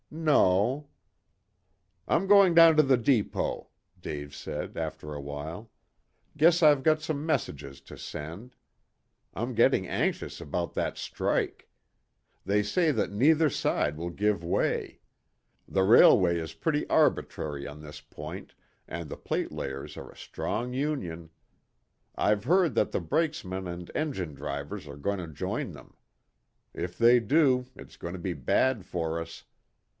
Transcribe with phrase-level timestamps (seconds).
[0.13, 0.89] "No."
[2.05, 3.69] "I'm going down to the depot,"
[4.01, 5.69] Dave said after a while.
[6.35, 8.55] "Guess I've got some messages to send.
[9.33, 11.69] I'm getting anxious about that strike.
[12.45, 14.99] They say that neither side will give way.
[15.67, 18.53] The railway is pretty arbitrary on this point,
[18.89, 21.29] and the plate layers are a strong union.
[22.15, 25.95] I've heard that the brakesmen and engine drivers are going to join them.
[26.73, 29.45] If they do, it's going to be bad for us.